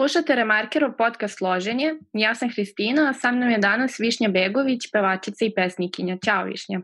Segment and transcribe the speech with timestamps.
[0.00, 1.94] Slušate Remarkerov podcast Loženje.
[2.12, 6.16] Ja sam Hristina, a sa mnom je danas Višnja Begović, pevačica i pesnikinja.
[6.24, 6.80] Ćao Višnja.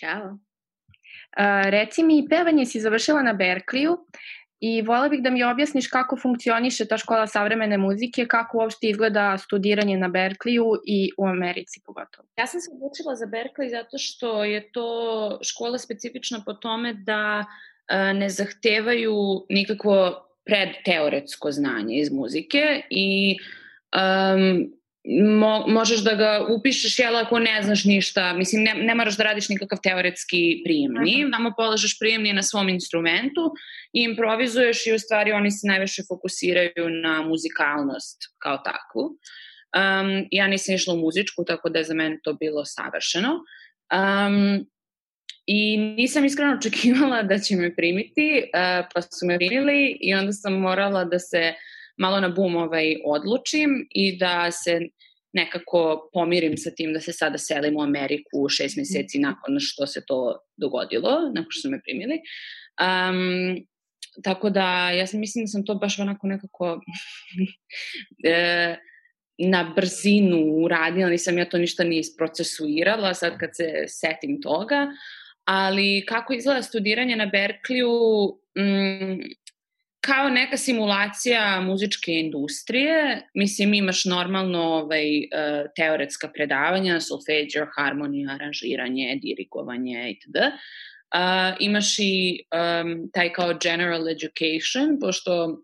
[0.00, 0.26] Ćao.
[0.26, 3.96] Uh, reci mi, pevanje si završila na Berkliju
[4.60, 9.38] i vola bih da mi objasniš kako funkcioniše ta škola savremene muzike, kako uopšte izgleda
[9.38, 12.28] studiranje na Berkliju i u Americi pogotovo.
[12.36, 14.88] Ja sam se odlučila za Berkeley zato što je to
[15.42, 23.36] škola specifična po tome da uh, ne zahtevaju nikakvo predteoretsko znanje iz muzike i
[23.96, 24.72] um,
[25.38, 29.24] mo, možeš da ga upišeš, jel, ako ne znaš ništa, mislim, ne, ne moraš da
[29.24, 33.52] radiš nikakav teoretski prijemni, tamo polažeš prijemni na svom instrumentu
[33.92, 39.02] i improvizuješ i u stvari oni se najviše fokusiraju na muzikalnost kao takvu.
[39.74, 43.30] Um, ja nisam išla u muzičku, tako da je za mene to bilo savršeno.
[43.92, 44.66] Um,
[45.46, 50.32] I nisam iskreno očekivala da će me primiti, uh, pa su me primili i onda
[50.32, 51.54] sam morala da se
[51.96, 54.80] malo na bum ovaj, odlučim i da se
[55.32, 60.04] nekako pomirim sa tim da se sada selim u Ameriku šest meseci nakon što se
[60.06, 62.20] to dogodilo, nakon što su me primili.
[62.80, 63.66] Um,
[64.22, 66.80] tako da, ja sam mislim da sam to baš onako nekako
[68.24, 68.76] e,
[69.38, 74.86] na brzinu uradila, nisam ja to ništa ni isprocesuirala sad kad se setim toga,
[75.44, 77.90] ali kako izgleda studiranje na Berkliju,
[78.58, 79.20] mm,
[80.00, 85.28] kao neka simulacija muzičke industrije, mislim imaš normalno ovaj, e,
[85.76, 90.36] teoretska predavanja, solfeđo, harmonija, aranžiranje, dirigovanje itd.
[91.14, 95.62] Uh, imaš i um, taj kao general education, pošto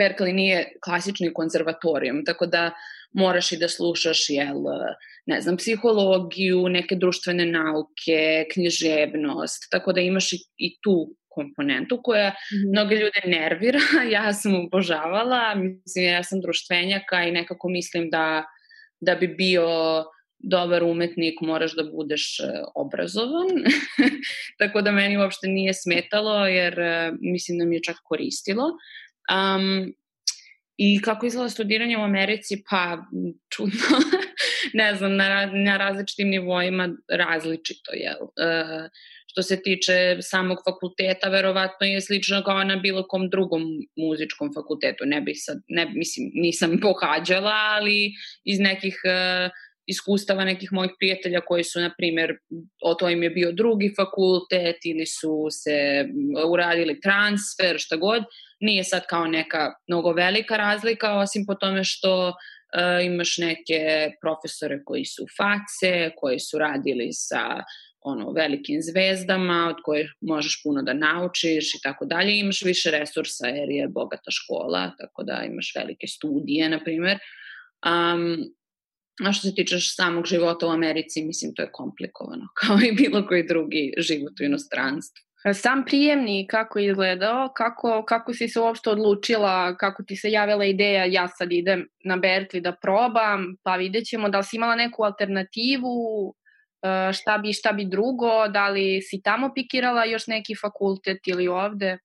[0.00, 2.70] Berkeley nije klasični konzervatorijum, tako da
[3.14, 4.62] moraš i da slušaš, jel,
[5.26, 12.28] ne znam, psihologiju, neke društvene nauke, književnost, tako da imaš i, i tu komponentu koja
[12.28, 12.70] mm.
[12.72, 13.80] mnoge ljude nervira,
[14.16, 18.44] ja sam obožavala, mislim, ja sam društvenjaka i nekako mislim da,
[19.00, 19.68] da bi bio
[20.38, 22.44] dobar umetnik moraš da budeš e,
[22.74, 23.48] obrazovan,
[24.58, 28.64] tako da meni uopšte nije smetalo jer e, mislim da mi je čak koristilo.
[29.34, 29.94] Um,
[30.76, 32.62] I kako izgleda studiranje u Americi?
[32.70, 32.98] Pa,
[33.56, 33.80] čudno.
[34.80, 38.22] ne znam, na, na različitim nivoima različito, jel?
[38.22, 38.90] Uh,
[39.26, 43.62] što se tiče samog fakulteta, verovatno je slično kao na bilo kom drugom
[43.96, 45.04] muzičkom fakultetu.
[45.06, 48.12] Ne bih sad, ne, mislim, nisam pohađala, ali
[48.44, 49.50] iz nekih uh,
[49.86, 52.36] iskustava nekih mojih prijatelja koji su, na primjer,
[52.82, 56.06] o to im je bio drugi fakultet ili su se
[56.48, 58.22] uradili transfer, šta god,
[58.60, 64.84] nije sad kao neka mnogo velika razlika, osim po tome što uh, imaš neke profesore
[64.84, 67.62] koji su face, koji su radili sa
[68.04, 72.38] ono, velikim zvezdama od kojih možeš puno da naučiš i tako dalje.
[72.38, 77.18] Imaš više resursa jer je bogata škola, tako da imaš velike studije, na primer.
[77.86, 78.36] Um,
[79.26, 83.26] a što se tiče samog života u Americi, mislim, to je komplikovano, kao i bilo
[83.26, 85.24] koji drugi život u inostranstvu.
[85.52, 90.64] Sam prijemni kako je izgledao, kako, kako si se uopšte odlučila, kako ti se javila
[90.64, 94.74] ideja ja sad idem na Berkeley da probam, pa vidjet ćemo da li si imala
[94.74, 96.34] neku alternativu,
[96.82, 101.48] e, šta bi, šta bi drugo, da li si tamo pikirala još neki fakultet ili
[101.48, 101.98] ovde?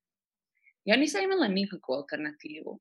[0.85, 2.79] Ja nisam imala nikakvu alternativu.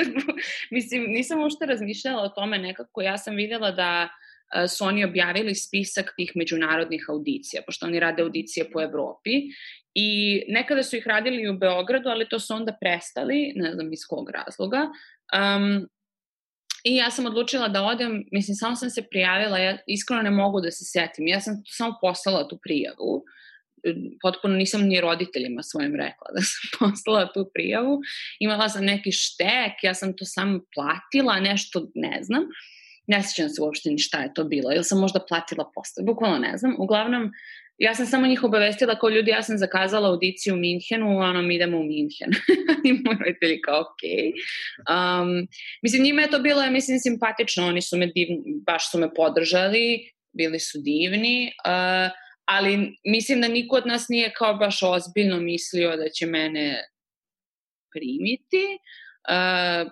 [0.76, 3.02] Mislim, nisam uopšte razmišljala o tome nekako.
[3.02, 8.22] Ja sam videla da e, su oni objavili spisak tih međunarodnih audicija, pošto oni rade
[8.22, 9.30] audicije po Evropi
[9.94, 14.00] I nekada su ih radili u Beogradu, ali to su onda prestali, ne znam iz
[14.08, 14.88] kog razloga.
[15.36, 15.88] Um,
[16.84, 20.60] I ja sam odlučila da odem, mislim, samo sam se prijavila, ja iskreno ne mogu
[20.60, 21.26] da se setim.
[21.26, 23.24] Ja sam samo poslala tu prijavu,
[24.22, 28.00] potpuno nisam ni roditeljima svojim rekla da sam poslala tu prijavu.
[28.38, 32.42] Imala sam neki štek, ja sam to samo platila, nešto ne znam.
[33.06, 36.38] Ne sećam se uopšte ni šta je to bilo, ili sam možda platila posle, bukvalno
[36.38, 36.76] ne znam.
[36.78, 37.30] Uglavnom,
[37.78, 41.54] ja sam samo njih obavestila kao ljudi, ja sam zakazala audiciju u Minhenu, ono, mi
[41.54, 42.30] idemo u Minhen.
[42.84, 44.02] I moj roditelji kao, ok.
[44.90, 45.48] Um,
[45.82, 49.14] mislim, njima je to bilo, ja mislim, simpatično, oni su me divni, baš su me
[49.14, 52.10] podržali, bili su divni, uh,
[52.44, 56.82] ali mislim da niko od nas nije kao baš ozbiljno mislio da će mene
[57.92, 58.64] primiti,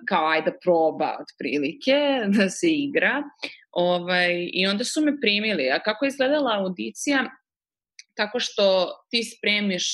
[0.09, 1.97] kao ajde proba otprilike,
[2.39, 3.23] da se igra.
[3.71, 5.71] Ovaj, I onda su me primili.
[5.71, 7.25] A kako je izgledala audicija?
[8.19, 9.87] tako što ti spremiš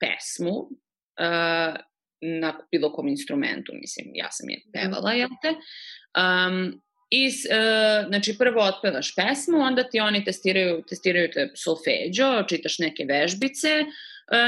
[0.00, 1.74] pesmu uh,
[2.20, 5.48] na bilo kom instrumentu, mislim, ja sam je pevala, jel te?
[5.48, 12.78] Um, I, uh, znači, prvo otpevaš pesmu, onda ti oni testiraju, testiraju te solfeđo, čitaš
[12.78, 13.84] neke vežbice,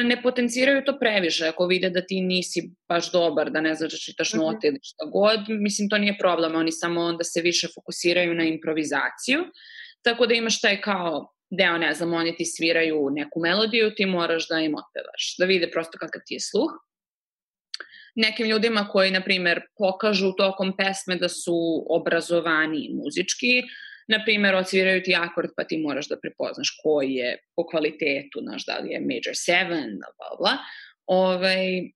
[0.04, 1.46] ne potenciraju to previše.
[1.48, 4.42] Ako vide da ti nisi baš dobar, da ne znaš da čitaš mhm.
[4.42, 6.54] note ili šta god, mislim to nije problem.
[6.54, 9.44] Oni samo onda se više fokusiraju na improvizaciju.
[10.02, 14.48] Tako da imaš taj kao deo, ne znam, oni ti sviraju neku melodiju, ti moraš
[14.48, 15.34] da im otpevaš.
[15.38, 16.70] Da vide prosto kakav ti je sluh
[18.14, 23.62] nekim ljudima koji, na primer, pokažu tokom pesme da su obrazovani muzički,
[24.10, 28.66] na primer, odsviraju ti akord pa ti moraš da prepoznaš koji je po kvalitetu, znaš,
[28.66, 30.58] da li je major 7, bla, bla.
[31.06, 31.90] Ove, ovaj,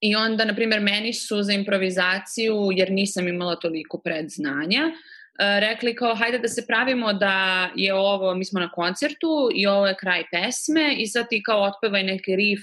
[0.00, 5.94] I onda, na primer, meni su za improvizaciju, jer nisam imala toliko predznanja, eh, rekli
[5.94, 9.96] kao, hajde da se pravimo da je ovo, mi smo na koncertu i ovo je
[10.00, 12.62] kraj pesme i sad ti kao otpevaj neki riff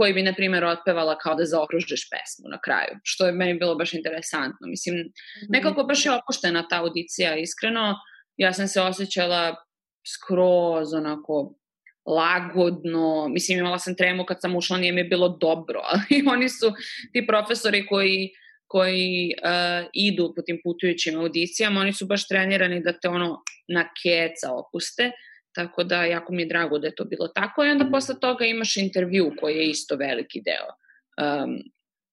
[0.00, 3.74] koji bi, na primjer, otpevala kao da zaokružiš pesmu na kraju, što je meni bilo
[3.74, 4.66] baš interesantno.
[4.66, 5.46] Mislim, mhm.
[5.48, 7.94] nekako baš je opuštena ta audicija, iskreno.
[8.36, 9.56] Ja sam se osjećala
[10.14, 11.54] skroz onako
[12.06, 16.72] lagodno, mislim imala sam tremu kad sam ušla, nije mi bilo dobro, ali oni su
[17.12, 18.30] ti profesori koji
[18.66, 23.88] koji uh, idu po tim putujućim audicijama, oni su baš trenirani da te ono na
[24.02, 25.10] keca opuste
[25.54, 28.44] Tako da jako mi je drago da je to bilo tako i onda posle toga
[28.44, 31.58] imaš intervju koji je isto veliki deo um,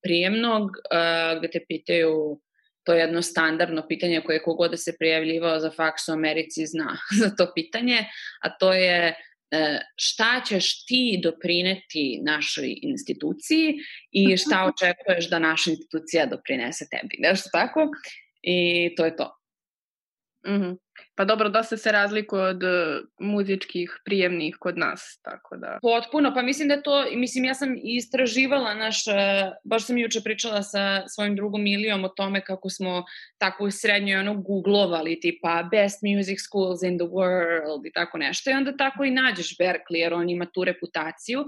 [0.04, 2.42] prijemnog uh, gde te pitaju
[2.88, 6.98] to je jedno standardno pitanje koje kogod da se prijavljivao za faks u Americi zna
[7.22, 8.06] za to pitanje,
[8.42, 13.76] a to je uh, šta ćeš ti doprineti našoj instituciji
[14.12, 17.16] i šta očekuješ da naša institucija doprinese tebi.
[17.28, 17.90] Nešto tako?
[18.42, 19.37] I to je to.
[20.48, 20.78] Mm -hmm.
[21.16, 22.62] Pa dobro, dosta se razlikuje od
[23.20, 25.80] muzičkih prijemnih kod nas, tako da...
[25.82, 29.04] Potpuno, pa mislim da to, mislim ja sam istraživala naš,
[29.64, 33.04] baš sam juče pričala sa svojim drugom Milijom o tome kako smo
[33.38, 38.50] tako u srednjoj ono googlovali tipa best music schools in the world i tako nešto
[38.50, 41.46] i onda tako i nađeš Berkeley jer on ima tu reputaciju,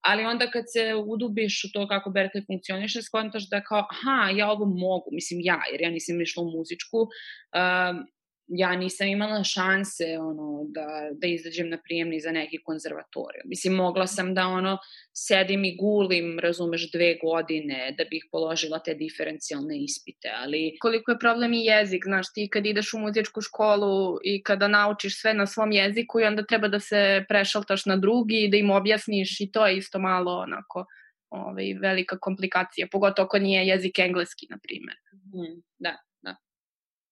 [0.00, 4.50] ali onda kad se udubiš u to kako Berkeley funkcioniše, skontaš da kao, aha, ja
[4.50, 8.06] ovo mogu, mislim ja, jer ja nisam išla u muzičku, um,
[8.52, 13.44] ja nisam imala šanse ono, da, da izađem na prijemni za neki konzervatorijum.
[13.44, 14.78] Mislim, mogla sam da ono,
[15.12, 20.76] sedim i gulim, razumeš, dve godine da bih položila te diferencijalne ispite, ali...
[20.80, 25.20] Koliko je problem i jezik, znaš, ti kad ideš u muzičku školu i kada naučiš
[25.20, 28.70] sve na svom jeziku i onda treba da se prešaltaš na drugi i da im
[28.70, 30.86] objasniš i to je isto malo onako
[31.30, 34.96] ovaj, velika komplikacija, pogotovo ako nije jezik engleski, na primer.
[35.12, 36.36] Mm, da, da.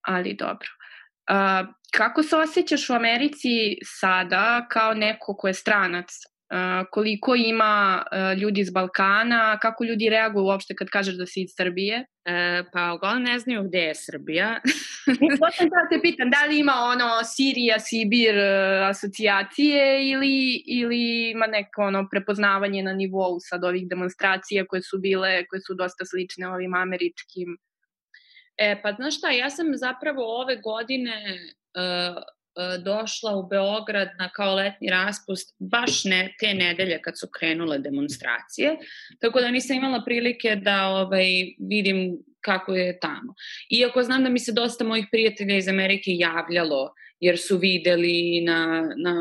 [0.02, 0.68] Ali dobro.
[1.28, 6.06] Uh, kako se osjećaš u Americi sada kao neko ko je stranac?
[6.06, 11.42] Uh, koliko ima uh, ljudi iz Balkana, kako ljudi reaguju uopšte kad kažeš da si
[11.42, 12.06] iz Srbije?
[12.28, 14.60] E, pa uglavnom ne znaju gde je Srbija.
[15.40, 18.38] to sam da te pitam, da li ima ono Sirija, Sibir
[18.90, 25.46] asocijacije ili, ili ima neko ono prepoznavanje na nivou sad ovih demonstracija koje su bile,
[25.46, 27.58] koje su dosta slične ovim američkim
[28.58, 31.38] E, pa znaš šta, ja sam zapravo ove godine
[31.76, 32.22] uh,
[32.84, 38.76] došla u Beograd na kao letni raspust baš ne, te nedelje kad su krenule demonstracije,
[39.20, 41.26] tako da nisam imala prilike da ovaj,
[41.58, 42.18] vidim
[42.50, 43.34] kako je tamo.
[43.70, 48.60] Iako znam da mi se dosta mojih prijatelja iz Amerike javljalo jer su videli na,
[48.96, 49.14] na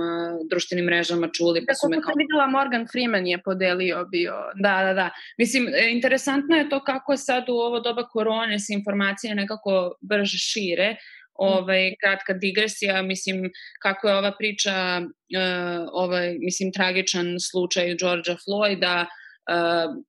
[0.50, 2.14] društvenim mrežama, čuli pa su me kao...
[2.18, 4.34] videla Morgan Freeman je podelio bio.
[4.56, 5.10] Da, da, da.
[5.38, 10.38] Mislim, e, interesantno je to kako sad u ovo doba korone se informacije nekako brže
[10.38, 10.96] šire,
[11.34, 13.50] ovaj, kratka digresija, mislim,
[13.82, 20.04] kako je ova priča, uh, ovaj, mislim, tragičan slučaj Georgea Floyda uh,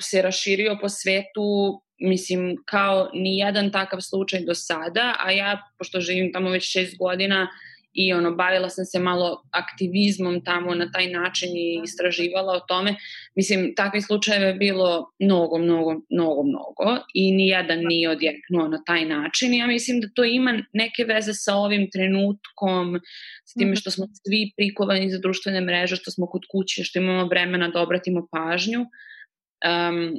[0.00, 6.00] se raširio po svetu mislim, kao ni jedan takav slučaj do sada, a ja, pošto
[6.00, 7.48] živim tamo već šest godina,
[7.94, 12.94] i ono, bavila sam se malo aktivizmom tamo na taj način i istraživala o tome.
[13.34, 19.04] Mislim, takvih slučajeva je bilo mnogo, mnogo, mnogo, mnogo i nijedan nije odjeknuo na taj
[19.04, 19.54] način.
[19.54, 23.00] Ja mislim da to ima neke veze sa ovim trenutkom,
[23.44, 27.26] s time što smo svi prikovani za društvene mreže, što smo kod kuće, što imamo
[27.26, 28.80] vremena da obratimo pažnju.
[28.80, 30.14] Um,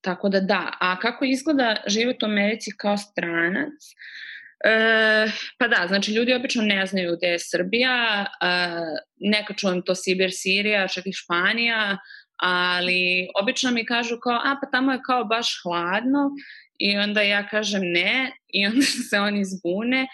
[0.00, 3.80] Tako da da, a kako izgleda život u Americi kao stranac?
[4.64, 8.46] E, pa da, znači ljudi obično ne znaju gde je Srbija, e,
[9.20, 11.98] neka čujem to Sibir, Sirija, čak i Španija,
[12.36, 16.30] ali obično mi kažu kao, a pa tamo je kao baš hladno
[16.78, 20.06] i onda ja kažem ne i onda se oni zbune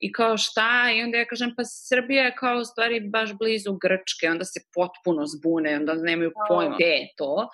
[0.00, 0.90] i kao šta?
[0.96, 4.60] I onda ja kažem pa Srbija je kao u stvari baš blizu Grčke, onda se
[4.74, 7.48] potpuno zbune, onda nemaju pojma gde je to.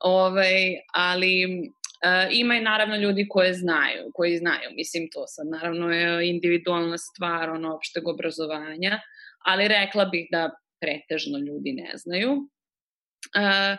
[0.00, 5.90] Ovaj, ali uh, ima i naravno ljudi koje znaju, koji znaju, mislim to sad naravno
[5.90, 9.00] je individualna stvar ono opšteg obrazovanja,
[9.44, 12.32] ali rekla bih da pretežno ljudi ne znaju.
[12.32, 13.78] Uh,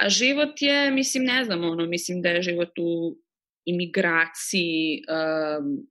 [0.00, 3.16] a život je, mislim, ne znam, ono, mislim da je život u
[3.64, 5.86] imigraciji um,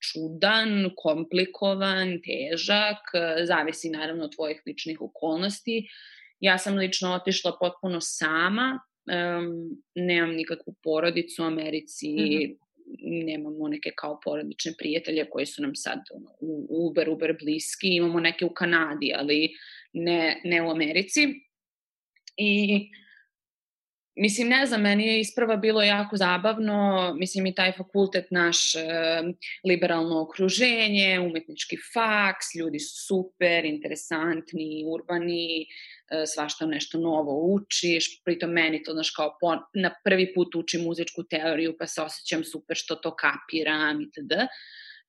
[0.00, 3.12] čudan, komplikovan, težak,
[3.44, 5.88] zavisi naravno od tvojih ličnih okolnosti.
[6.40, 12.56] Ja sam lično otišla potpuno sama, um, nemam nikakvu porodicu u Americi, mm -hmm.
[13.26, 16.30] nemamo neke kao porodične prijatelje koji su nam sad ono,
[16.68, 19.50] uber, uber bliski, imamo neke u Kanadi, ali
[19.92, 21.20] ne, ne u Americi.
[22.36, 22.88] I
[24.16, 28.80] Mislim, ne znam, meni je isprava bilo jako zabavno, mislim i taj fakultet naš e,
[29.68, 35.66] liberalno okruženje, umetnički faks, ljudi su super, interesantni, urbani, e,
[36.26, 41.22] svašta nešto novo učiš, pritom meni to, znaš, kao po, na prvi put učim muzičku
[41.30, 44.32] teoriju, pa se osjećam super što to kapiram itd.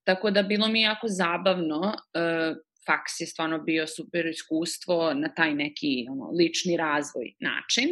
[0.04, 5.54] Tako da bilo mi jako zabavno, e, faks je stvarno bio super iskustvo na taj
[5.54, 7.90] neki ono, lični razvoj način.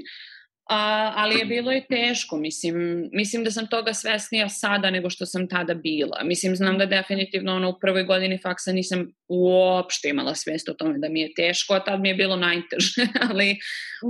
[0.69, 5.25] A, ali je bilo i teško, mislim, mislim da sam toga svesnija sada nego što
[5.25, 6.21] sam tada bila.
[6.23, 10.97] Mislim, znam da definitivno ono, u prvoj godini faksa nisam uopšte imala svest o tome
[10.97, 13.57] da mi je teško, a tad mi je bilo najteže, ali...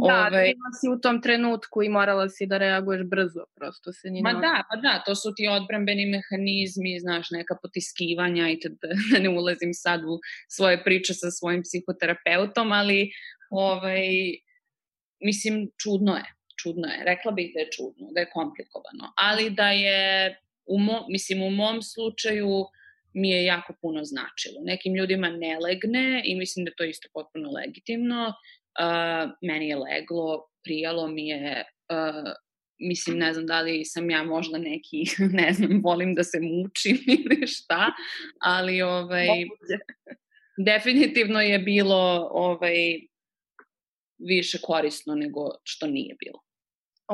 [0.08, 0.46] Da, ovaj...
[0.46, 4.22] ima si u tom trenutku i morala si da reaguješ brzo, prosto se ni...
[4.22, 8.60] Ma da, pa da, to su ti odbrambeni mehanizmi, znaš, neka potiskivanja i
[9.12, 10.20] da ne ulazim sad u
[10.50, 13.12] svoje priče sa svojim psihoterapeutom, ali
[13.50, 14.08] ovaj,
[15.20, 17.04] mislim, čudno je čudno je.
[17.06, 21.50] Rekla bih da je čudno, da je komplikovano, ali da je, u mo, mislim, u
[21.50, 22.66] mom slučaju
[23.14, 24.62] mi je jako puno značilo.
[24.64, 28.28] Nekim ljudima ne legne i mislim da to isto potpuno legitimno.
[28.28, 32.32] Uh, meni je leglo, prijalo mi je, uh,
[32.80, 35.04] mislim, ne znam da li sam ja možda neki,
[35.42, 37.92] ne znam, volim da se mučim ili šta,
[38.40, 39.28] ali ovaj,
[40.66, 43.00] definitivno je bilo ovaj,
[44.18, 46.40] više korisno nego što nije bilo.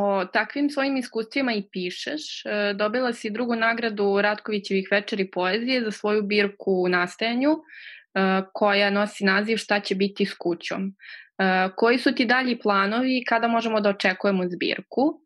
[0.01, 2.45] O takvim svojim iskustvima i pišeš.
[2.45, 7.57] E, dobila si drugu nagradu Ratkovićevih večeri poezije za svoju birku u nastajanju e,
[8.53, 10.87] koja nosi naziv Šta će biti s kućom.
[10.87, 10.93] E,
[11.75, 15.21] koji su ti dalji planovi i kada možemo da očekujemo zbirku?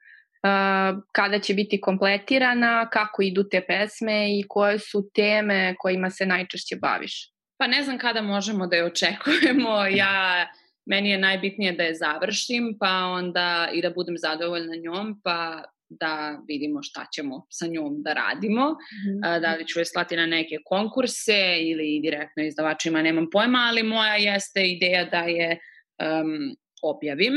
[1.12, 6.76] Kada će biti kompletirana, kako idu te pesme i koje su teme kojima se najčešće
[6.76, 7.30] baviš?
[7.58, 9.86] Pa ne znam kada možemo da je očekujemo.
[10.02, 10.48] Ja
[10.86, 16.42] meni je najbitnije da je završim, pa onda i da budem zadovoljna njom, pa da
[16.48, 19.42] vidimo šta ćemo sa njom da radimo, mm -hmm.
[19.42, 24.16] da li ću je slati na neke konkurse ili direktno izdavačima, nemam pojma, ali moja
[24.16, 27.34] jeste ideja da je um, objavim,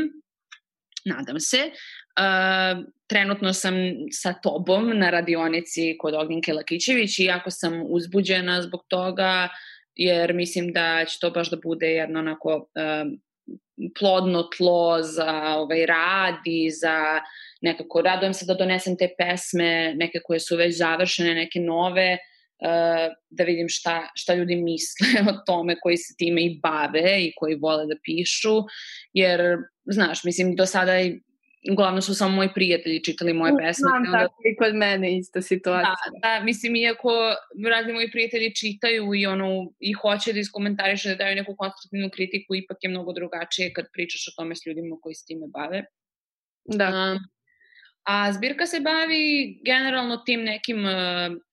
[1.05, 1.59] nadam se.
[2.21, 3.75] Uh, trenutno sam
[4.11, 9.49] sa tobom na radionici kod Ognjenke Lakićević i jako sam uzbuđena zbog toga,
[9.95, 13.21] jer mislim da će to baš da bude jedno onako um,
[13.99, 17.21] plodno tlo za ovaj rad i za
[17.61, 23.15] nekako radujem se da donesem te pesme, neke koje su već završene, neke nove, uh,
[23.31, 27.55] da vidim šta, šta ljudi misle o tome koji se time i bave i koji
[27.55, 28.62] vole da pišu,
[29.12, 30.93] jer, znaš, mislim, do sada
[31.73, 33.89] uglavnom su samo moji prijatelji čitali moje pesme.
[33.89, 34.19] Znam onda...
[34.19, 36.11] tako i kod mene ista situacija.
[36.23, 37.11] Da, da, mislim, iako
[37.71, 42.55] razni moji prijatelji čitaju i ono, i hoće da iskomentariše, da daju neku konstruktivnu kritiku,
[42.55, 45.85] ipak je mnogo drugačije kad pričaš o tome s ljudima koji se time bave.
[46.65, 46.89] Da.
[46.89, 47.19] Um,
[48.07, 50.93] a zbirka se bavi generalno tim nekim uh,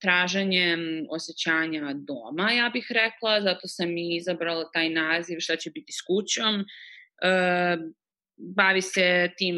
[0.00, 5.92] traženjem osjećanja doma, ja bih rekla, zato sam i izabrala taj naziv šta će biti
[5.92, 6.54] s kućom.
[6.54, 8.03] Uh,
[8.36, 9.56] bavi se tim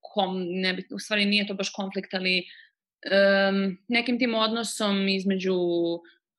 [0.00, 2.44] kom, ne, u stvari nije to baš konflikt, ali
[3.10, 5.54] um, nekim tim odnosom između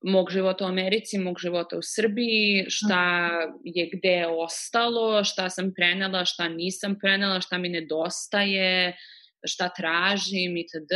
[0.04, 3.30] mog života u Americi, mog života u Srbiji, šta
[3.64, 8.98] je gde ostalo, šta sam prenela, šta nisam prenela, šta mi nedostaje,
[9.46, 10.94] šta tražim itd.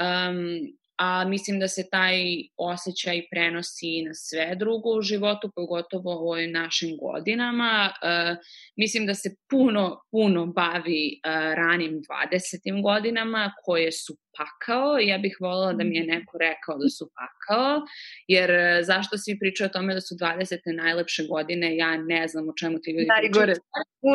[0.00, 2.16] Um, a mislim da se taj
[2.56, 7.92] osjećaj prenosi na sve drugo u životu, pogotovo u ovim našim godinama.
[7.92, 8.36] Uh,
[8.76, 12.82] mislim da se puno, puno bavi uh, ranim 20.
[12.82, 14.98] godinama koje su pakao.
[14.98, 17.82] Ja bih volila da mi je neko rekao da su pakao,
[18.28, 20.58] jer uh, zašto svi pričaju o tome da su 20.
[20.76, 23.54] najlepše godine, ja ne znam o čemu ti ljudi Najgore.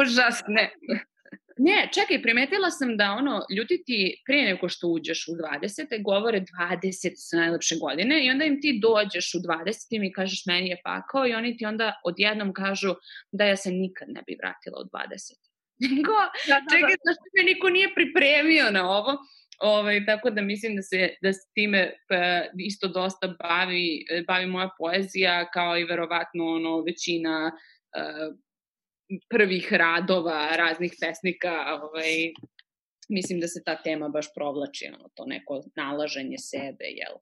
[0.01, 0.71] Užasne.
[1.57, 6.03] Ne, čekaj, primetila sam da ono, ljudi ti prije nego što uđeš u 20.
[6.03, 10.07] govore 20 su najlepše godine i onda im ti dođeš u 20.
[10.07, 12.95] i kažeš meni je pakao i oni ti onda odjednom kažu
[13.31, 15.33] da ja se nikad ne bi vratila u 20.
[15.95, 16.13] Nego,
[16.47, 16.75] da, da, da.
[16.75, 19.17] čekaj, zašto me niko nije pripremio na ovo?
[19.59, 24.69] Ovaj, tako da mislim da se, da se time pa, isto dosta bavi, bavi moja
[24.77, 28.35] poezija, kao i verovatno ono, većina uh,
[29.29, 32.33] prvih radova raznih pesnika, ovaj,
[33.09, 37.15] mislim da se ta tema baš provlači, ono, to neko nalaženje sebe, jel?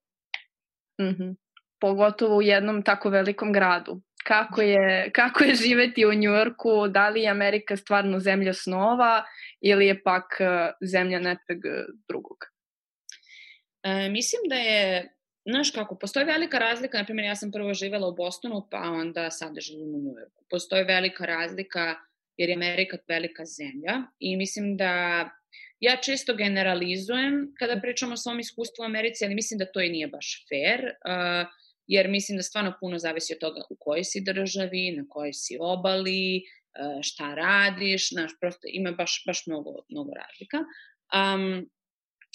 [1.02, 1.36] Mm -hmm.
[1.80, 4.02] Pogotovo u jednom tako velikom gradu.
[4.24, 9.24] Kako je, kako je živeti u Njujorku, da li je Amerika stvarno zemlja snova
[9.62, 11.60] ili je pak e, zemlja nečeg
[12.08, 12.38] drugog?
[13.84, 15.14] E, mislim da je,
[15.46, 19.32] znaš kako, postoji velika razlika, na primjer ja sam prvo živela u Bostonu, pa onda
[19.32, 20.44] sada živim u Njujorku.
[20.50, 21.96] Postoji velika razlika
[22.38, 25.30] jer je Amerika velika zemlja i mislim da
[25.80, 29.90] ja često generalizujem kada pričam o svom iskustvu u Americi, ali mislim da to i
[29.90, 31.48] nije baš fair, uh,
[31.88, 35.58] jer mislim da stvarno puno zavisi od toga u kojoj si državi, na kojoj si
[35.60, 40.58] obali, uh, šta radiš, znaš, prosto ima baš, baš mnogo, mnogo razlika.
[41.14, 41.70] Um,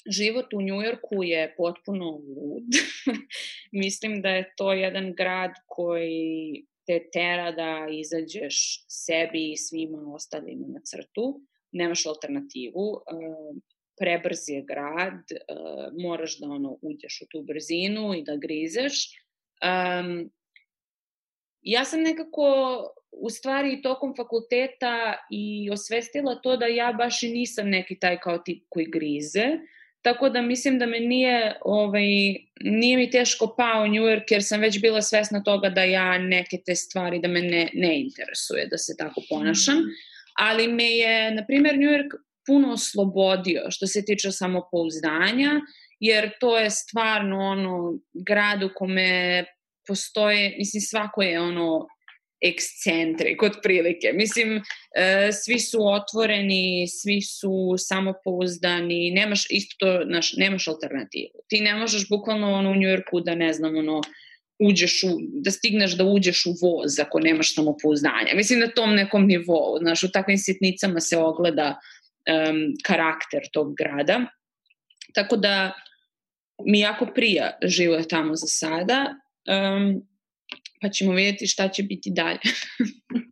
[0.07, 2.69] život u Njujorku je potpuno lud.
[3.83, 10.67] mislim da je to jedan grad koji te tera da izađeš sebi i svima ostalima
[10.69, 11.41] na crtu
[11.73, 13.57] nemaš alternativu, uh,
[14.01, 19.11] prebrz je grad, uh, moraš da ono uđeš u tu brzinu i da grizeš.
[19.63, 20.31] Um,
[21.61, 22.47] ja sam nekako
[23.13, 28.39] u stvari tokom fakulteta i osvestila to da ja baš i nisam neki taj kao
[28.39, 29.47] tip koji grize,
[30.09, 32.07] tako da mislim da me nije, ovaj,
[32.61, 36.57] nije mi teško pao New York jer sam već bila svesna toga da ja neke
[36.67, 39.77] te stvari da me ne, ne interesuje da se tako ponašam.
[40.39, 45.61] Ali me je, na primjer, New York puno oslobodio što se tiče samopouzdanja,
[46.01, 49.45] jer to je stvarno ono grad u kome
[49.87, 51.87] postoje, mislim svako je ono
[52.41, 54.13] ekscentrik prilike.
[54.13, 54.63] Mislim,
[54.97, 61.43] e, svi su otvoreni, svi su samopouzdani, nemaš isto to, naš, nemaš alternativu.
[61.49, 64.01] Ti ne možeš bukvalno ono u Njujorku da ne znam, ono,
[64.59, 68.35] uđeš u, da stigneš da uđeš u voz ako nemaš samopouzdanja.
[68.35, 74.27] Mislim na tom nekom nivou, znaš, u takvim sitnicama se ogleda um, karakter tog grada.
[75.15, 75.73] Tako da
[76.65, 79.15] mi jako prija živo tamo za sada,
[79.47, 80.09] um,
[80.81, 82.41] pa ćemo vidjeti šta će biti dalje.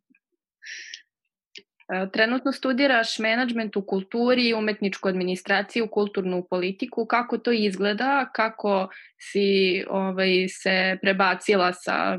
[1.89, 7.07] E, trenutno studiraš menadžment u kulturi, umetničku administraciju, kulturnu politiku.
[7.07, 8.31] Kako to izgleda?
[8.35, 12.19] Kako si ovaj, se prebacila sa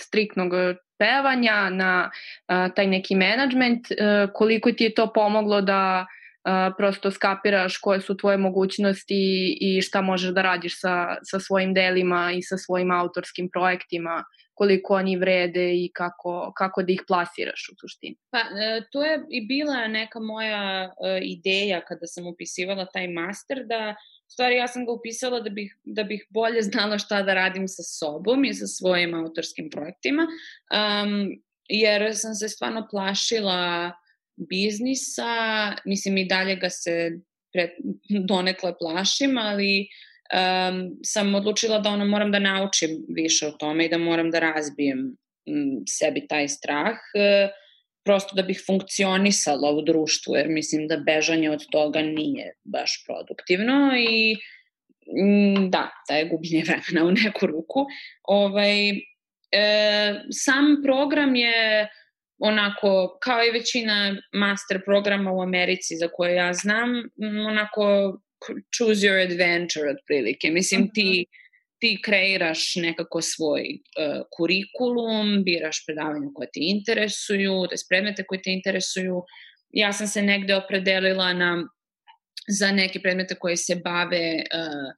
[0.00, 0.52] striktnog
[0.98, 2.10] pevanja na
[2.46, 3.90] a, taj neki menadžment?
[3.90, 3.96] E,
[4.34, 6.06] koliko ti je to pomoglo da
[6.44, 11.74] a, prosto skapiraš koje su tvoje mogućnosti i šta možeš da radiš sa, sa svojim
[11.74, 14.24] delima i sa svojim autorskim projektima
[14.58, 18.16] koliko oni vrede i kako, kako da ih plasiraš u suštini.
[18.30, 23.62] Pa, e, to je i bila neka moja e, ideja kada sam upisivala taj master,
[23.66, 23.94] da
[24.28, 27.82] stvari ja sam ga upisala da bih, da bih bolje znala šta da radim sa
[27.82, 33.92] sobom i sa svojim autorskim projektima, um, jer sam se stvarno plašila
[34.36, 35.32] biznisa,
[35.84, 37.10] mislim i dalje ga se
[37.52, 37.70] pre,
[38.28, 39.88] donekle plašim, ali
[40.32, 44.38] um, sam odlučila da ono moram da naučim više o tome i da moram da
[44.38, 47.48] razbijem m, sebi taj strah, e,
[48.04, 53.92] prosto da bih funkcionisala u društvu, jer mislim da bežanje od toga nije baš produktivno
[53.96, 54.36] i
[55.22, 57.86] m, da, da je gubljenje vremena u neku ruku.
[58.22, 58.94] Ovaj, e,
[60.30, 61.88] sam program je
[62.38, 66.88] onako, kao i većina master programa u Americi za koje ja znam,
[67.48, 68.18] onako
[68.70, 70.50] choose your adventure otprilike.
[70.50, 71.26] Mislim, ti,
[71.78, 78.42] ti kreiraš nekako svoj uh, kurikulum, biraš predavanja koje te interesuju, to je predmete koje
[78.42, 79.22] te interesuju.
[79.70, 81.68] Ja sam se negde opredelila na,
[82.48, 84.92] za neke predmete koje se bave uh,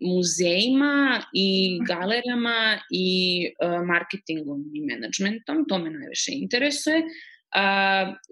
[0.00, 3.10] muzejima i galerijama i
[3.64, 6.96] uh, marketingom i menadžmentom, to me najviše interesuje.
[6.96, 7.37] Uh,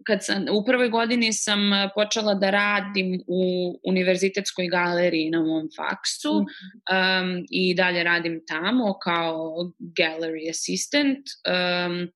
[0.07, 1.61] kad sam, u prvoj godini sam
[1.95, 9.73] počela da radim u univerzitetskoj galeriji na mom faksu um, i dalje radim tamo kao
[9.79, 11.19] gallery assistant.
[11.49, 12.09] Um,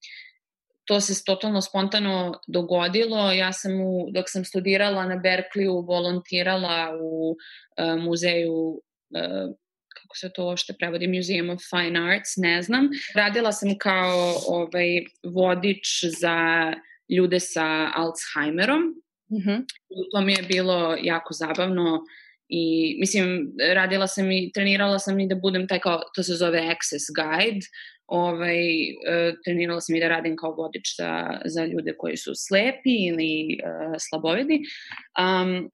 [0.84, 3.32] to se totalno spontano dogodilo.
[3.32, 9.54] Ja sam u, dok sam studirala na Berkleyu volontirala u uh, muzeju uh,
[9.94, 12.88] kako se to uopšte prevodi, Museum of Fine Arts, ne znam.
[13.14, 16.36] Radila sam kao ovaj, vodič za
[17.16, 18.82] ljude sa Alzheimerom.
[19.30, 19.64] Mm -hmm.
[20.12, 22.04] To mi je bilo jako zabavno
[22.50, 26.58] I, mislim, radila sam i trenirala sam i da budem taj kao, to se zove
[26.58, 27.66] access guide,
[28.06, 28.60] ovaj,
[29.06, 33.58] uh, trenirala sam i da radim kao vodič za, za ljude koji su slepi ili
[33.62, 34.60] uh, slabovidi.
[35.22, 35.70] Um,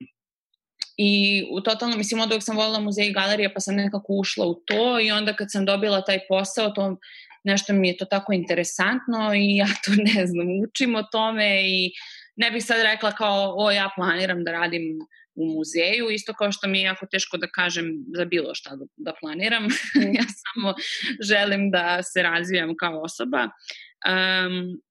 [0.97, 4.53] I u totalno, mislim, od sam volila muzej i galerije, pa sam nekako ušla u
[4.53, 6.97] to i onda kad sam dobila taj posao, to
[7.43, 11.91] nešto mi je to tako interesantno i ja to ne znam, učim o tome i
[12.35, 14.99] ne bih sad rekla kao, o, ja planiram da radim
[15.35, 18.85] u muzeju, isto kao što mi je jako teško da kažem za bilo šta da,
[18.97, 19.63] da planiram.
[19.63, 20.13] Mm.
[20.19, 20.73] ja samo
[21.21, 23.43] želim da se razvijam kao osoba.
[23.43, 24.81] Um,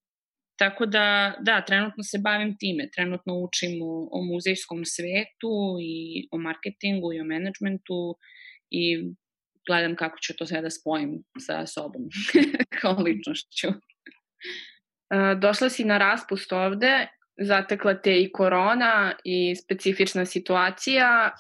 [0.59, 2.89] tako da, da, trenutno se bavim time.
[2.91, 8.17] Trenutno učim o, o muzejskom svetu i o marketingu i o menadžmentu
[8.71, 9.11] i
[9.67, 12.03] gledam kako ću to sve da spojim sa sobom
[12.81, 13.69] kao ličnošću.
[15.41, 17.07] Došla si na raspust ovde
[17.39, 21.31] zatekla te i korona i specifična situacija.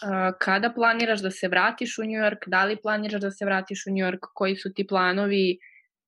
[0.41, 2.39] Kada planiraš da se vratiš u New York?
[2.47, 4.19] Da li planiraš da se vratiš u New York?
[4.35, 5.59] Koji su ti planovi,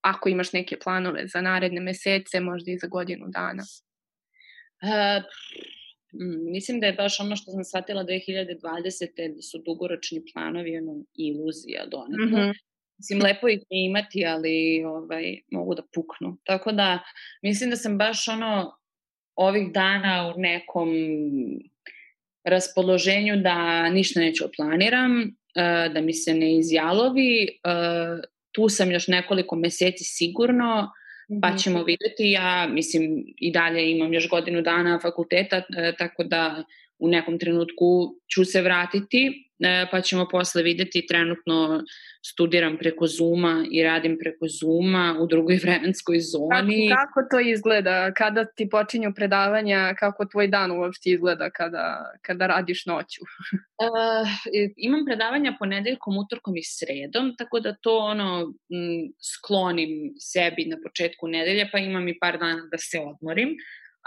[0.00, 3.62] ako imaš neke planove za naredne mesece, možda i za godinu dana?
[4.82, 5.24] Uh,
[6.52, 9.34] mislim da je baš ono što sam shvatila 2020.
[9.34, 12.40] da su dugoročni planovi ono, iluzija donekle.
[12.40, 12.54] Mm -hmm.
[12.98, 16.38] Mislim, lepo ih je imati, ali ovaj, mogu da puknu.
[16.44, 16.98] Tako da,
[17.42, 18.78] mislim da sam baš ono,
[19.36, 20.88] ovih dana u nekom
[22.44, 25.30] raspoloženju da ništa neću da planiram, e,
[25.94, 27.42] da mi se ne izjalovi.
[27.42, 27.48] E,
[28.52, 30.90] tu sam još nekoliko meseci sigurno,
[31.42, 31.56] pa mhm.
[31.56, 32.30] ćemo videti.
[32.30, 36.64] Ja, mislim, i dalje imam još godinu dana fakulteta, e, tako da
[36.98, 41.82] u nekom trenutku ću se vratiti E, pa ćemo posle videti trenutno
[42.26, 46.88] studiram preko Zuma i radim preko Zuma u drugoj vremenskoj zoni.
[46.88, 48.12] Kako, kako to izgleda?
[48.14, 53.20] Kada ti počinju predavanja, kako tvoj dan uopšte izgleda kada, kada radiš noću?
[53.84, 54.28] uh,
[54.76, 61.28] imam predavanja ponedeljkom, utorkom i sredom, tako da to ono m, sklonim sebi na početku
[61.28, 63.48] nedelje, pa imam i par dana da se odmorim.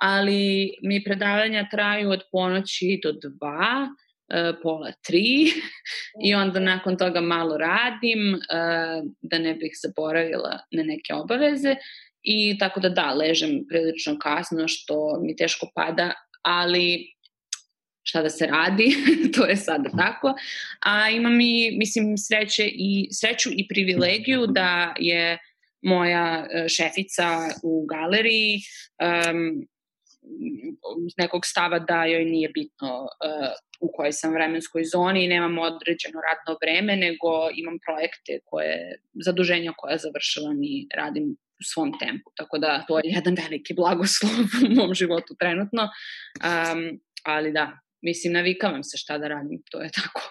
[0.02, 3.90] Ali mi predavanja traju od ponoći do dva,
[4.34, 5.52] E, pola tri
[6.28, 11.76] i onda nakon toga malo radim uh, da ne bih zaboravila na neke obaveze
[12.24, 17.14] i tako da da, ležem prilično kasno što mi teško pada, ali
[18.04, 18.96] šta da se radi,
[19.36, 20.34] to je sada tako.
[20.86, 25.38] A imam i, mislim, sreće i, sreću i privilegiju da je
[25.82, 28.60] moja e, šefica u galeriji
[29.02, 29.68] um,
[31.18, 36.22] nekog stava da joj nije bitno uh, u kojoj sam vremenskoj zoni i nemam određeno
[36.30, 42.32] radno vreme, nego imam projekte koje, zaduženja koja završavam i radim u svom tempu.
[42.36, 44.32] Tako da to je jedan veliki blagoslov
[44.66, 45.84] u mom životu trenutno.
[45.84, 50.22] Um, ali da, mislim, navikavam se šta da radim, to je tako.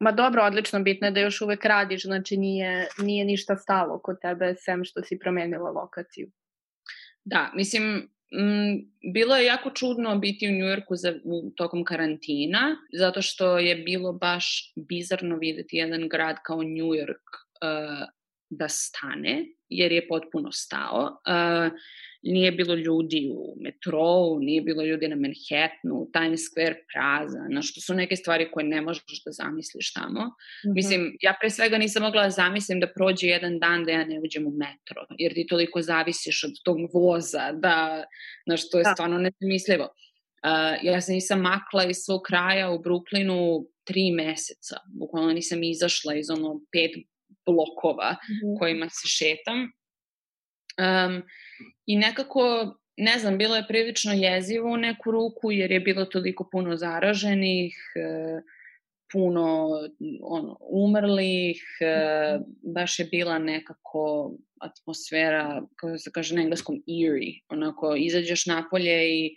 [0.00, 4.16] Ma dobro, odlično, bitno je da još uvek radiš, znači nije, nije ništa stalo kod
[4.22, 6.30] tebe, sem što si promenila lokaciju.
[7.24, 8.10] Da, mislim,
[9.12, 11.14] bilo je jako čudno biti u Njujorku za,
[11.56, 17.22] tokom karantina, zato što je bilo baš bizarno videti jedan grad kao Njujork
[17.62, 18.08] uh,
[18.50, 21.20] da stane, jer je potpuno stao.
[21.26, 21.72] Uh,
[22.22, 27.80] nije bilo ljudi u metrou, nije bilo ljudi na Manhattanu, Times Square prazan, na što
[27.80, 30.20] su neke stvari koje ne možeš da zamisliš tamo.
[30.20, 30.74] Mm -hmm.
[30.74, 34.20] Mislim, ja pre svega nisam mogla da zamislim da prođe jedan dan da ja ne
[34.20, 38.04] uđem u metro, jer ti toliko zavisiš od tog voza, da,
[38.46, 38.92] na što je da.
[38.92, 39.84] stvarno nezamislivo.
[39.84, 44.76] Uh, ja se nisam makla iz svog kraja u Brooklynu tri meseca.
[44.98, 46.90] Bukvalno nisam izašla iz ono pet
[47.52, 48.58] blokova mm -hmm.
[48.58, 49.72] kojima se šetam.
[50.78, 51.22] Um,
[51.86, 56.48] I nekako, ne znam, bilo je prilično jezivo u neku ruku jer je bilo toliko
[56.52, 58.40] puno zaraženih, e,
[59.12, 59.68] puno
[60.22, 62.38] ono, umrlih, e,
[62.74, 69.36] baš je bila nekako atmosfera, kako se kaže na engleskom, eerie, onako izađeš napolje i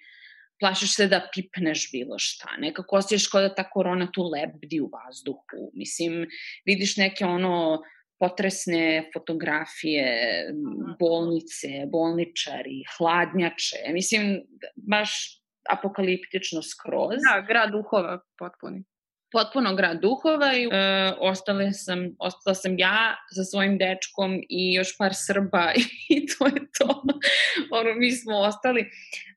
[0.60, 2.58] plašiš se da pipneš bilo šta.
[2.58, 5.71] Nekako osjećaš kao da ta korona tu lebdi u vazduhu.
[5.74, 6.28] Mislim,
[6.65, 7.82] vidiš neke ono
[8.21, 10.07] potresne fotografije,
[10.99, 13.81] bolnice, bolničari, hladnjače.
[13.93, 14.36] Mislim,
[14.75, 15.15] baš
[15.69, 17.25] apokaliptično skroz.
[17.25, 18.84] Da, grad duhova potpuni.
[19.32, 24.98] Potpuno grad duhova i e, ostale sam, ostala sam ja sa svojim dečkom i još
[24.98, 25.74] par Srba
[26.15, 27.04] i to je to.
[27.72, 28.86] ono, mi smo ostali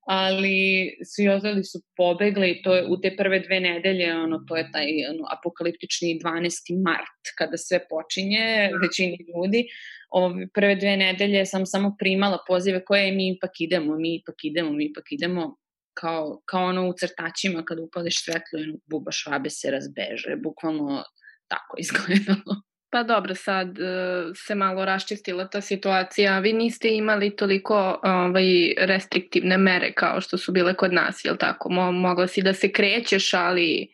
[0.07, 4.57] ali svi ostali su pobegli i to je u te prve dve nedelje, ono, to
[4.57, 6.83] je taj ono, apokaliptični 12.
[6.85, 8.78] mart kada sve počinje, da.
[8.87, 9.66] većini ljudi.
[10.11, 14.72] Ove prve dve nedelje sam samo primala pozive koje mi ipak idemo, mi ipak idemo,
[14.72, 15.57] mi ipak idemo
[15.94, 21.04] kao, kao ono u crtačima kad upališ svetlo i buba švabe se razbeže, bukvalno
[21.48, 22.62] tako izgledalo.
[22.90, 26.38] Pa dobro, sad uh, se malo raščistila ta situacija.
[26.38, 31.70] Vi niste imali toliko ovaj, restriktivne mere kao što su bile kod nas, jel tako?
[31.70, 33.88] Mo mogla si da se krećeš, ali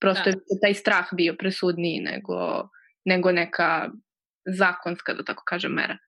[0.00, 0.30] prosto da.
[0.30, 2.68] je taj strah bio presudniji nego,
[3.04, 3.90] nego neka
[4.46, 5.98] zakonska, da tako kažem, mera.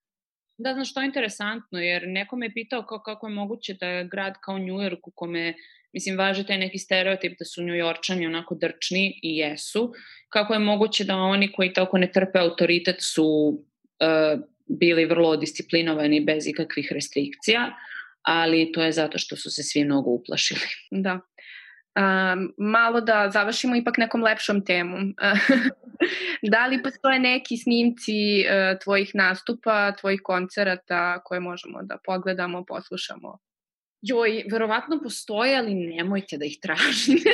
[0.58, 4.02] Da, znaš, to je interesantno, jer neko me je pitao kao, kako je moguće da
[4.02, 5.54] grad kao New York u kome,
[5.92, 9.92] mislim, važe taj neki stereotip da su New Yorkčani onako drčni i jesu,
[10.28, 16.20] kako je moguće da oni koji tako ne trpe autoritet su uh, bili vrlo disciplinovani
[16.20, 17.70] bez ikakvih restrikcija,
[18.22, 20.60] ali to je zato što su se svi mnogo uplašili.
[20.90, 21.20] Da.
[21.92, 25.14] Um, malo da završimo ipak nekom lepšom temom.
[26.52, 33.38] da li postoje neki snimci uh, tvojih nastupa, tvojih koncerata koje možemo da pogledamo, poslušamo?
[34.02, 37.30] Joj, verovatno postoje, ali nemojte da ih tražite.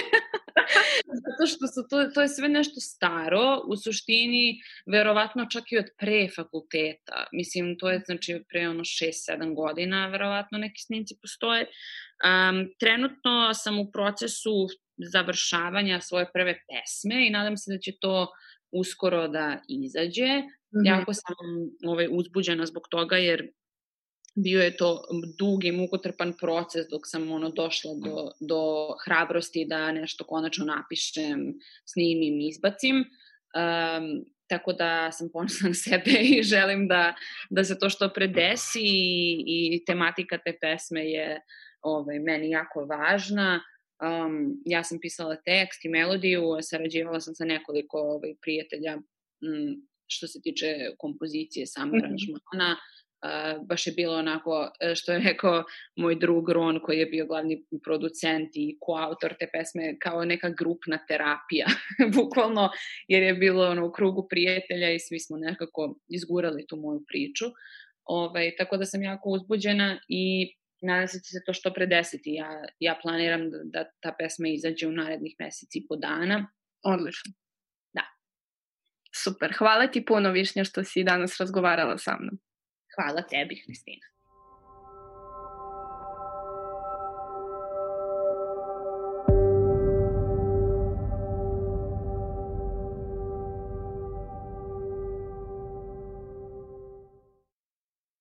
[1.38, 5.84] Zato što su to, to je sve nešto staro, u suštini verovatno čak i od
[5.98, 7.26] pre fakulteta.
[7.32, 11.62] Mislim, to je znači pre ono 6-7 godina, verovatno neki snimci postoje.
[11.62, 14.66] Um, trenutno sam u procesu
[15.12, 18.28] završavanja svoje prve pesme i nadam se da će to
[18.72, 20.38] uskoro da izađe.
[20.38, 20.86] Mm -hmm.
[20.86, 21.34] Jako sam
[21.86, 23.48] ovaj, uzbuđena zbog toga jer
[24.42, 25.04] bio je to
[25.38, 31.54] dug i mukotrpan proces dok sam ono došla do, do hrabrosti da nešto konačno napišem,
[31.84, 32.96] snimim, izbacim.
[32.96, 37.14] Um, tako da sam ponosna na sebe i želim da,
[37.50, 41.40] da se to što pre desi i, i tematika te pesme je
[41.82, 43.60] ovaj, meni jako važna.
[44.02, 50.26] Um, ja sam pisala tekst i melodiju, sarađivala sam sa nekoliko ovaj, prijatelja m, što
[50.26, 50.66] se tiče
[50.98, 52.76] kompozicije samog mm -hmm.
[53.18, 55.64] Uh, baš je bilo onako, e, što je rekao
[55.96, 60.98] moj drug Ron, koji je bio glavni producent i koautor te pesme, kao neka grupna
[61.08, 61.66] terapija,
[62.16, 62.70] bukvalno,
[63.08, 67.44] jer je bilo ono u krugu prijatelja i svi smo nekako izgurali tu moju priču.
[68.04, 71.86] Ovaj, tako da sam jako uzbuđena i nadam se da će se to što pre
[71.86, 72.34] desiti.
[72.34, 72.50] Ja,
[72.80, 76.46] ja planiram da, da ta pesma izađe u narednih meseci i po dana.
[76.82, 77.32] Odlično.
[77.92, 78.04] Da.
[79.24, 79.52] Super.
[79.58, 82.38] Hvala ti puno, Višnja, što si danas razgovarala sa mnom.
[82.98, 84.06] Hvala tebi, Hristina.